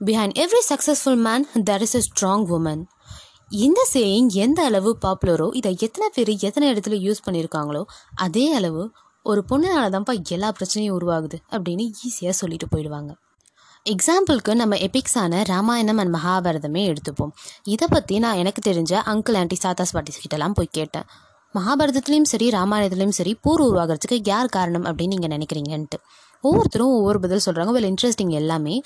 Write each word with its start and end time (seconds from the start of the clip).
Behind 0.00 0.34
every 0.42 0.60
successful 0.70 1.20
man 1.26 1.44
there 1.68 1.82
is 1.84 1.94
a 1.98 2.00
strong 2.06 2.46
woman 2.56 2.82
இந்த 3.66 3.80
saying 3.92 4.28
எந்த 4.44 4.60
அளவு 4.64 4.90
பாப்புலரோ 5.04 5.46
இதை 5.54 5.70
எத்தனை 5.86 6.08
பேர் 6.14 6.30
எத்தனை 6.48 6.66
இடத்துல 6.72 6.96
யூஸ் 7.06 7.22
பண்ணியிருக்காங்களோ 7.26 7.82
அதே 8.24 8.52
அளவு 8.52 8.82
ஒரு 9.22 9.42
பொண்ணுனால 9.50 9.84
தான்ப்பா 9.94 10.14
எல்லா 10.34 10.48
பிரச்சனையும் 10.58 10.96
உருவாகுது 10.98 11.38
அப்படின்னு 11.52 11.84
ஈஸியாக 12.08 12.34
சொல்லிட்டு 12.40 12.66
போயிடுவாங்க. 12.72 13.12
எக்ஸாம்பிளுக்கு 13.86 14.54
நம்ம 14.54 14.76
எபிக்ஸான 14.88 15.42
ராமாயணம் 15.52 15.98
அண்ட் 16.02 16.14
மகாபாரதமே 16.16 16.82
எடுத்துப்போம். 16.90 17.32
இதை 17.74 17.88
பற்றி 17.90 18.18
நான் 18.18 18.36
எனக்கு 18.36 18.62
தெரிஞ்ச 18.70 18.92
அங்கிள் 19.12 19.38
ஆண்டி 19.40 19.58
சாத்தாஸ் 19.64 19.94
பாட்டிஸ் 19.96 20.22
கிட்டலாம் 20.22 20.56
போய் 20.60 20.74
கேட்டேன். 20.78 21.06
மகாபாரதத்துலேயும் 21.54 22.30
சரி 22.32 22.46
ராமாயணத்துலேயும் 22.50 23.18
சரி 23.20 23.34
போர் 23.40 23.60
உருவாகிறதுக்கு 23.60 24.20
யார் 24.24 24.54
காரணம் 24.56 24.84
அப்படின்னு 24.84 25.14
நீங்கள் 25.16 25.34
நினைக்கிறீங்கன்ட்டு. 25.36 25.98
ஒவ்வொருத்தரும் 26.46 26.94
ஒவ்வொரு 26.98 27.20
பதில் 27.24 27.44
சொல்கிறாங்க 27.46 27.72
வெல் 27.76 27.88
இன்ட்ரெஸ்டிங் 27.90 28.34
எல்லாமே. 28.40 28.76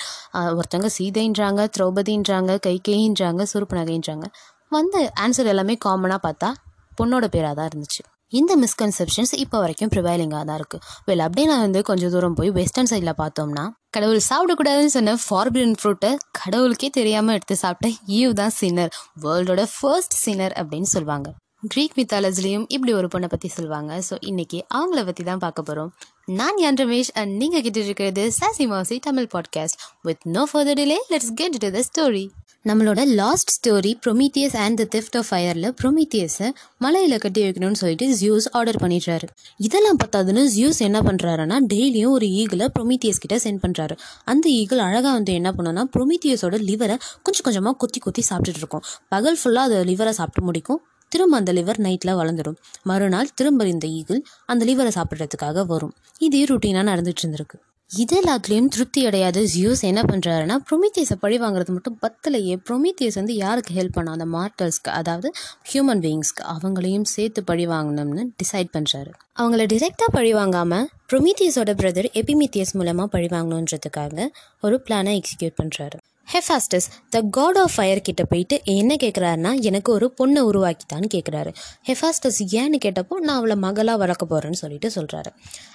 ஒருத்தவங்க 0.54 0.90
சீதைன்றாங்க 0.98 1.64
திரௌபதின்றாங்க 1.76 2.58
கைகேயின்றாங்க 2.66 3.44
சுருப்பு 3.52 3.76
நகைன்றாங்க. 3.80 4.26
வந்த 4.72 4.96
ஆன்சர் 5.24 5.52
எல்லாமே 5.54 5.76
காமனாக 5.86 6.20
பார்த்தா 6.26 6.50
பொண்ணோட 6.98 7.26
பேராக 7.34 7.54
தான் 7.58 7.70
இருந்துச்சு. 7.70 8.02
இந்த 8.32 8.52
மிஸ்கன்செப்ஷன்ஸ் 8.62 9.32
இப்போ 9.42 9.56
வரைக்கும் 9.62 9.90
ப்ரிவைலிங்காக 9.92 10.42
தான் 10.48 10.58
இருக்குது 10.60 10.84
வெல் 11.08 11.22
அப்படியே 11.24 11.46
நான் 11.50 11.64
வந்து 11.64 11.80
கொஞ்சம் 11.88 12.12
தூரம் 12.14 12.36
போய் 12.38 12.50
வெஸ்டர்ன் 12.58 12.90
சைடில் 12.90 13.18
பார்த்தோம்னா 13.20 13.64
கடவுள் 13.96 14.20
சாப்பிடக்கூடாதுன்னு 14.28 14.94
சொன்ன 14.96 15.14
ஃபார்பிடன் 15.24 15.76
ஃப்ரூட்டை 15.80 16.10
கடவுளுக்கே 16.40 16.90
தெரியாமல் 16.98 17.36
எடுத்து 17.36 17.56
சாப்பிட்ட 17.64 17.88
ஈவ் 18.18 18.34
தான் 18.40 18.54
சின்னர் 18.60 18.92
வேர்ல்டோட 19.24 19.64
ஃபர்ஸ்ட் 19.74 20.16
சின்னர் 20.24 20.54
அப்படின்னு 20.60 20.90
சொல்லுவாங்க 20.94 21.30
க்ரீக் 21.68 21.96
மித்தாலஜிலையும் 21.98 22.66
இப்படி 22.68 22.92
ஒரு 22.98 23.08
பொண்ணை 23.12 23.28
பற்றி 23.28 23.48
சொல்லுவாங்க 23.48 23.92
ஸோ 24.06 24.14
இன்றைக்கி 24.30 24.58
அவங்கள 24.76 25.00
பற்றி 25.04 25.24
தான் 25.24 25.42
பார்க்க 25.42 25.62
போகிறோம் 25.62 25.90
நான் 26.38 26.58
யான் 26.58 26.74
ரமேஷ் 26.74 27.08
அண்ட் 27.14 27.32
நீங்கள் 27.36 27.62
கிட்ட 27.62 27.80
இருக்கிறது 27.80 28.32
சாசி 28.40 28.66
மாசி 28.66 28.98
Tamil 28.98 29.26
podcast 29.34 29.78
with 30.02 30.24
no 30.24 30.48
further 30.52 30.78
delay 30.80 30.96
let's 31.10 31.32
get 31.34 31.56
to 31.58 31.70
the 31.70 31.80
story 31.88 32.28
நம்மளோட 32.64 33.06
last 33.06 33.50
story 33.56 33.92
Prometheus 34.06 34.56
and 34.56 34.80
the 34.80 34.98
theft 34.98 35.16
of 35.16 35.26
ஃபயரில் 35.30 35.68
ப்ரொமீத்தியஸை 35.82 36.48
மலையில் 36.78 37.18
கட்டி 37.18 37.42
வைக்கணும்னு 37.42 37.72
சொல்லிட்டு 37.72 38.06
ஜியூஸ் 38.20 38.46
ஆர்டர் 38.50 38.76
பண்ணிடுறாரு. 38.76 39.26
இதெல்லாம் 39.56 39.96
பார்த்தாதுன்னு 39.96 40.44
ஜியூஸ் 40.56 40.78
என்ன 40.78 41.00
பண்ணுறாருன்னா 41.00 41.58
டெய்லியும் 41.72 42.10
ஒரு 42.10 42.26
ஈகிளை 42.26 42.68
ப்ரொமீத்தியஸ் 42.78 43.22
கிட்ட 43.24 43.36
சென்ட் 43.36 43.62
பண்ணுறாரு 43.66 43.96
அந்த 44.24 44.48
ஈகிள் 44.48 44.78
அழகாக 44.78 45.12
வந்து 45.12 45.32
என்ன 45.32 45.52
பண்ணுன்னா 45.58 45.84
ப்ரொமீத்தியஸோட 45.96 46.58
லிவரை 46.70 46.98
கொஞ்சம் 47.22 47.46
கொஞ்சமாக 47.48 47.76
கொத்தி 47.76 48.00
கொத்தி 48.00 48.24
சாப்பிட்டுட்டு 48.30 48.62
இருக்கும். 48.64 48.82
பகல் 49.08 49.38
ஃபுல்லாக 49.44 49.68
அது 49.70 49.84
லிவரை 49.84 50.10
சாப்பிட்டு 50.10 50.42
முடிக்கும். 50.42 50.82
திரும்ப 51.12 51.36
அந்த 51.36 51.52
லிவர் 51.52 51.80
நைட்டில் 51.86 52.18
வளர்ந்துடும் 52.20 52.58
மறுநாள் 52.82 53.34
திரும்ப 53.34 53.66
இந்த 53.74 53.86
ஈகிள் 53.98 54.22
அந்த 54.46 54.64
லிவரை 54.70 54.92
சாப்பிட்றதுக்காக 54.98 55.66
வரும். 55.66 55.94
இதே 56.20 56.44
ருட்டீனாக 56.50 56.88
நடந்துட்டு 56.90 57.22
இருந்திருக்கு. 57.24 57.58
இது 57.90 58.14
எல்லாத்துலேயும் 58.20 58.68
திருப்தி 58.74 59.00
அடையாத. 59.06 59.38
ஜியூஸ் 59.52 59.80
என்ன 59.88 60.00
பண்ணுறாருன்னா 60.02 60.56
ப்ரொமீத்தியஸை 60.68 61.16
பழி 61.22 61.36
வாங்குறது 61.38 61.72
மட்டும் 61.76 61.96
பத்தலையே. 62.04 62.54
ப்ரொமீத்தியஸ் 62.68 63.18
வந்து 63.20 63.34
யாருக்கு 63.34 63.72
ஹெல்ப் 63.78 63.96
பண்ணா? 63.96 64.12
அந்த 64.12 64.26
மார்டல்ஸ்க்கு 64.36 64.90
அதாவது 64.90 65.30
ஹியூமன் 65.70 66.02
பீயிங்ஸ்க்கு 66.04 66.44
அவங்களையும் 66.54 67.08
சேர்த்து 67.14 67.42
பழி 67.44 67.66
வாங்கணும்னு 67.66 68.24
டிசைட் 68.42 68.70
பண்ணுறாரு 68.76 69.10
அவங்கள 69.36 69.64
டிரெக்டாக 69.72 70.10
பழி 70.18 70.32
வாங்காமல் 70.34 70.86
ப்ரொமீத்தியஸோட 71.12 71.74
பிரதர் 71.80 72.08
எபிமித்தியஸ் 72.22 72.74
மூலமாக 72.80 73.08
பழி 73.08 73.28
வாங்கணுன்றதுக்காக 73.36 74.28
ஒரு 74.60 74.78
பிளானை 74.86 75.14
எக்ஸிக்யூட் 75.20 75.58
பண்ணுறாரு 75.60 75.98
Hephaestus 76.26 76.88
the 77.10 77.20
god 77.30 77.58
of 77.58 77.70
fire 77.76 78.00
கிட்ட 78.00 78.24
போயிட்டு 78.24 78.60
என்ன 78.64 78.96
கேட்குறாருன்னா 79.02 79.60
எனக்கு 79.60 79.92
ஒரு 79.92 80.14
பொண்ணை 80.18 80.38
உருவாக்கித்தான்னு 80.38 81.08
கேட்குறாரு 81.14 81.54
ஹெஃபாஸ்டஸ் 81.86 82.40
ஏன்னு 82.50 82.78
கேட்டப்போ 82.84 83.14
நான் 83.14 83.36
அவளை 83.36 83.56
மகளாக 83.56 83.98
வளர்க்க 83.98 84.26
போகிறேன்னு 84.30 84.52
சொல்லிட்டு 84.52 84.90
சொல்கிறாரு 84.94 85.30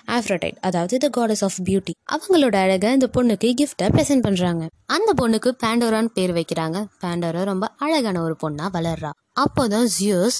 ஆஃப்ரோடைட் 0.07 0.55
அதாவது 0.61 1.09
த 1.09 1.09
காடஸ் 1.17 1.43
ஆஃப் 1.43 1.59
பியூட்டி 1.63 1.93
அவங்களோட 2.11 2.55
அழகை 2.55 2.91
இந்த 2.91 3.09
பொண்ணுக்கு 3.13 3.53
கிஃப்டை 3.61 3.85
ப்ரெசென்ட் 3.85 4.25
பண்ணுறாங்க 4.25 4.67
அந்த 4.87 5.13
பொண்ணுக்கு 5.21 5.51
பேண்டோரான்னு 5.63 6.05
பேர் 6.05 6.33
வைக்கிறாங்க. 6.33 6.85
பேண்டோரா 7.01 7.43
ரொம்ப 7.43 7.71
அழகான 7.77 8.21
ஒரு 8.21 8.35
பொண்ணாக 8.43 8.67
வளர்றா. 8.73 9.09
அப்போதான் 9.39 9.87
ஜியோஸ் 9.99 10.39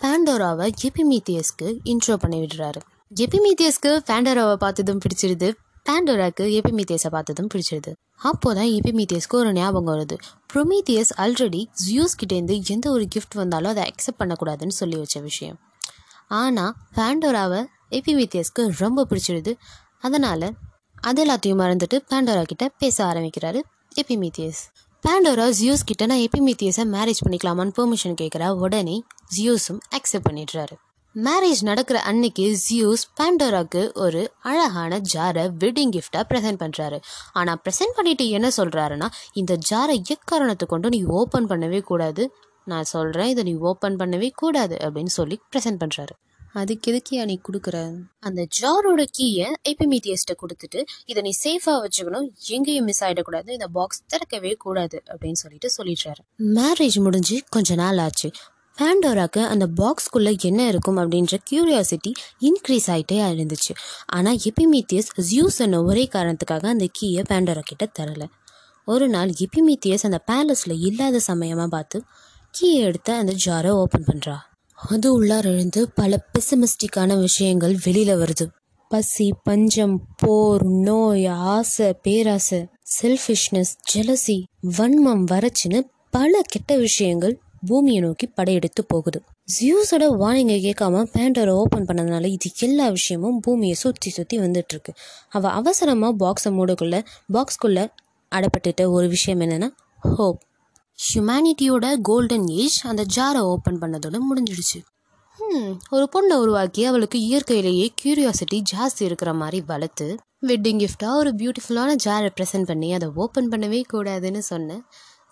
பேண்டோராவை 0.00 0.70
எபிமீத்தியஸ்க்கு 0.82 1.78
இன்ட்ரோ 1.84 2.14
பண்ணி 2.14 2.46
விடுறாரு. 2.46 2.80
எபிமீத்தியஸ்க்கு 3.16 3.98
பேண்டோராவை 4.06 4.54
பார்த்ததும் 4.54 4.98
பிடிச்சிருது. 4.98 5.52
பேண்டோராக்கு 5.86 6.44
எபிமீத்தியஸை 6.58 7.10
பார்த்ததும் 7.10 7.48
பிடிச்சிருது. 7.54 7.92
அப்போதான் 8.22 8.70
எபிமீத்தியஸ்க்கு 8.78 9.34
ஒரு 9.34 9.52
ஞாபகம் 9.52 9.94
வருது. 9.94 10.16
ப்ரொமீத்தியஸ் 10.54 11.12
ஆல்ரெடி 11.16 11.64
ஜியூஸ் 11.86 12.14
கிட்டேருந்து 12.22 12.56
எந்த 12.66 12.90
ஒரு 12.90 13.08
கிஃப்ட் 13.14 13.34
வந்தாலும் 13.34 13.70
அதை 13.70 13.84
அக்செப்ட் 13.84 14.20
பண்ணக்கூடாதுன்னு 14.22 14.76
சொல்லி 14.80 14.96
வச்ச 14.96 15.20
விஷயம். 15.20 15.58
ஆனால் 16.28 16.74
பேண்டோராவை 16.96 17.64
எபிமீத்தியஸ்க்கு 17.90 18.70
ரொம்ப 18.78 19.06
பிடிச்சிருது. 19.10 19.54
அதனால் 20.00 20.46
அது 21.00 21.20
எல்லாத்தையும் 21.26 21.60
மறந்துட்டு 21.62 21.98
பேண்டோரா 22.10 22.42
கிட்ட 22.42 22.68
பேச 22.68 23.04
ஆரம்பிக்கிறாரு 23.04 23.60
எபிமீத்தியஸ் 24.02 24.62
பேண்டோரா 25.04 25.46
ஜியூஸ் 25.60 25.84
கிட்ட 25.84 26.06
நான் 26.06 26.18
எபிமீத்தியஸை 26.18 26.84
மேரேஜ் 26.96 27.22
பண்ணிக்கலாமான்னு 27.26 27.76
பெர்மிஷன் 27.78 28.18
கேட்குறா 28.20 28.48
உடனே 28.56 29.02
ஜியூஸும் 29.36 29.80
அக்செப்ட் 29.90 30.26
பண்ணிடுறாரு. 30.28 30.74
மேரேஜ் 31.14 31.62
நடக்கிற 31.62 32.00
அன்னைக்கு 32.00 32.44
ஜியூஸ் 32.66 33.02
பேண்டோராக்கு 33.20 33.92
ஒரு 33.94 34.32
அழகான 34.40 35.00
ஜாரை 35.14 35.44
வெட்டிங் 35.62 35.92
கிஃப்டாக 35.96 36.24
ப்ரெசென்ட் 36.30 36.60
பண்ணுறாரு 36.62 36.98
ஆனால் 37.32 37.60
ப்ரெசென்ட் 37.64 37.96
பண்ணிட்டு 37.96 38.28
என்ன 38.28 38.50
சொல்கிறாருன்னா 38.56 39.08
இந்த 39.32 39.58
ஜாரை 39.70 39.96
எக்காரணத்தை 40.08 40.68
கொண்டு 40.68 40.88
நீ 40.88 41.02
ஓப்பன் 41.02 41.46
பண்ணவே 41.46 41.80
கூடாது. 41.80 42.32
நான் 42.64 42.84
சொல்கிறேன் 42.84 43.28
இதை 43.28 43.42
நீ 43.42 43.54
ஓப்பன் 43.60 43.96
பண்ணவே 43.96 44.30
கூடாது 44.34 44.76
அப்படின்னு 44.80 45.12
சொல்லி 45.18 45.40
ப்ரெசென்ட் 45.52 45.80
பண்ணுறாரு 45.82 46.14
அதுக்கு 46.52 46.86
எதுக்கியா 46.92 47.24
நீ 47.24 47.40
கொடுக்குற? 47.48 47.76
அந்த 48.18 48.46
ஜாரோட 48.60 49.04
கீயை 49.18 49.46
எபிமீத்தியஸ்ட்டை 49.68 50.34
கொடுத்துட்டு 50.42 50.80
இதை 51.06 51.22
நீ 51.22 51.32
சேஃபாக 51.44 51.78
வச்சுக்கணும் 51.84 52.26
எங்கேயும் 52.48 52.84
மிஸ் 52.84 53.04
ஆகிடக்கூடாது 53.04 53.50
இந்த 53.50 53.66
பாக்ஸ் 53.66 54.02
திறக்கவே 54.06 54.52
கூடாது 54.54 55.02
அப்படின்னு 55.08 55.32
சொல்லிட்டு 55.32 55.70
சொல்லிடுறாரு. 55.76 56.20
மேரேஜ் 56.58 56.98
முடிஞ்சு 57.02 57.42
கொஞ்ச 57.48 57.74
நாள் 57.74 57.98
ஆச்சு. 57.98 58.30
பேண்டோராக்கு 58.78 59.40
அந்த 59.44 59.68
பாக்ஸ்குள்ளே 59.76 60.38
என்ன 60.38 60.68
இருக்கும் 60.68 60.96
அப்படின்ற 60.96 61.34
கியூரியாசிட்டி 61.50 62.12
இன்க்ரீஸ் 62.40 62.86
ஆகிட்டே 62.86 63.18
இருந்துச்சு. 63.32 63.72
ஆனால் 64.06 64.38
எபிமீத்தியஸ் 64.44 65.10
ஜியூஸ் 65.30 65.58
என்ன 65.58 65.82
ஒரே 65.82 66.08
காரணத்துக்காக 66.12 66.66
அந்த 66.66 66.86
கீயை 67.00 67.24
பேண்டோரா 67.30 67.58
கிட்ட 67.58 67.90
தரலை. 67.98 68.28
ஒரு 68.84 69.08
நாள் 69.08 69.32
எபிமீத்தியஸ் 69.44 70.02
அந்த 70.02 70.20
பேலஸில் 70.30 70.80
இல்லாத 70.86 71.18
சமயமாக 71.18 71.68
பார்த்து 71.68 72.02
கீயை 72.54 72.80
எடுத்து 72.80 73.12
அந்த 73.12 73.34
ஜாரை 73.44 73.68
ஓப்பன் 73.68 74.04
பண்ணுறா 74.04 74.36
அது 74.74 75.24
உள்ளார 75.24 75.54
இருந்து 75.54 75.90
பல 75.90 76.28
பெசிமிஸ்டிக்கான 76.32 77.18
விஷயங்கள் 77.20 77.76
வெளியில் 77.84 78.16
வருது. 78.16 78.46
பசி 78.88 79.32
பஞ்சம் 79.42 80.06
போர் 80.16 80.64
நோய் 80.66 81.26
ஆசை 81.26 81.94
பேராசை 82.02 82.66
செல்ஃபிஷ்னஸ் 82.96 83.72
ஜெலசி 83.94 84.42
வன்மம் 84.78 85.24
வரச்சுன்னு 85.30 85.80
பல 86.10 86.40
கெட்ட 86.44 86.76
விஷயங்கள் 86.76 87.41
பூமியை 87.66 88.00
நோக்கி 88.00 88.26
படையெடுத்து 88.26 88.82
போகுது. 88.84 89.18
ஜியூஸோட 89.54 90.04
வார்னிங்கை 90.22 90.58
கேட்காம 90.66 91.02
பேண்டரை 91.14 91.52
ஓப்பன் 91.52 91.84
பண்ணதுனால 91.84 92.24
இது 92.26 92.50
எல்லா 92.58 92.88
விஷயமும் 92.88 93.40
பூமியை 93.40 93.74
சுற்றி 93.74 94.10
சுற்றி 94.10 94.38
வந்துட்டு 94.38 94.72
இருக்கு 94.74 94.92
அவள் 95.28 95.50
அவசரமாக 95.50 96.12
பாக்ஸை 96.22 96.50
மூடக்குள்ள 96.50 96.98
பாக்ஸ்குள்ளே 97.32 97.84
அடப்பட்டுட்ட 98.32 98.90
ஒரு 98.90 99.08
விஷயம் 99.08 99.40
என்னென்னா 99.40 99.68
ஹோப் 100.16 100.40
ஹியூமனிட்டியோட 100.98 101.86
கோல்டன் 102.02 102.46
ஏஜ் 102.62 102.78
அந்த 102.82 103.02
ஜாரை 103.16 103.40
ஓப்பன் 103.52 103.78
பண்ணதோட 103.78 104.16
முடிஞ்சிடுச்சு. 104.28 104.78
ஒரு 105.90 106.04
பொண்ணை 106.14 106.34
உருவாக்கி 106.34 106.84
அவளுக்கு 106.84 107.18
இயற்கையிலேயே 107.20 107.86
கியூரியாசிட்டி 108.00 108.58
ஜாஸ்தி 108.72 109.02
இருக்கிற 109.02 109.30
மாதிரி 109.34 109.60
வளர்த்து 109.66 110.06
வெட்டிங் 110.46 110.80
கிஃப்டாக 110.82 111.14
ஒரு 111.14 111.30
பியூட்டிஃபுல்லான 111.30 111.90
ஜாரை 112.04 112.30
ப்ரெசென்ட் 112.36 112.64
பண்ணி 112.64 112.88
அதை 112.94 113.08
ஓப்பன் 113.14 113.48
பண்ணவே 113.48 113.80
கூடாதுன்னு 113.92 114.42
சொன்னேன் 114.50 114.82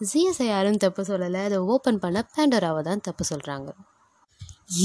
ஜிஎஸ்ஐ 0.08 0.46
யாரும் 0.48 0.82
தப்பு 0.84 1.02
சொல்லலை. 1.10 1.40
அதை 1.48 1.58
ஓப்பன் 1.72 2.02
பண்ண 2.02 2.18
பேண்டராவை 2.36 2.82
தான் 2.88 3.02
தப்பு 3.08 3.24
சொல்கிறாங்க 3.30 3.70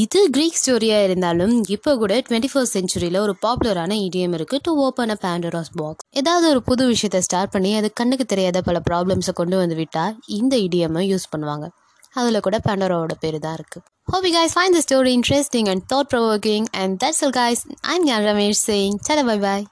இது 0.01 0.19
க்ரீக் 0.35 0.59
ஸ்டோரியாக 0.61 1.05
இருந்தாலும் 1.07 1.53
இப்போ 1.75 1.91
கூட 2.01 2.13
டுவெண்ட்டி 2.27 2.49
ஃபர்ஸ்ட் 2.51 2.75
செஞ்சுரியில் 2.77 3.19
ஒரு 3.23 3.33
பாப்புலரான 3.45 3.97
இடியம் 4.05 4.35
இருக்குது 4.37 4.63
to 4.67 4.71
open 4.85 5.13
a 5.15 5.17
Pandora's 5.25 5.71
box 5.79 6.05
ஏதாவது 6.21 6.45
ஒரு 6.53 6.61
புது 6.69 6.85
விஷயத்தை 6.91 7.21
ஸ்டார்ட் 7.27 7.53
பண்ணி 7.55 7.71
அது 7.79 7.89
கண்ணுக்கு 7.99 8.25
தெரியாத 8.33 8.61
பல 8.69 8.79
ப்ராப்ளம்ஸை 8.89 9.33
கொண்டு 9.41 9.57
வந்து 9.61 9.75
விட்டால் 9.81 10.15
இந்த 10.39 10.55
இடியமை 10.67 11.03
யூஸ் 11.11 11.31
பண்ணுவாங்க. 11.33 11.67
அதில் 12.19 12.45
கூட 12.47 12.57
பேண்டராவோட 12.67 13.15
பேர் 13.25 13.39
தான் 13.45 13.57
இருக்குது 13.59 13.85
Hope 14.07 14.25
you 14.27 14.33
guys 14.33 14.51
find 14.53 14.73
the 14.77 14.81
story 14.87 15.11
interesting 15.19 15.67
and 15.71 15.81
thought 15.91 16.11
and 16.81 16.95
that's 17.03 17.21
that's 17.21 17.21
guys 17.37 17.63
guys. 17.65 17.79
I'm 17.91 18.03
Jan 18.09 18.23
Ramesh 18.27 18.59
saying, 18.69 18.95
tada 19.07 19.23
bye. 19.45 19.61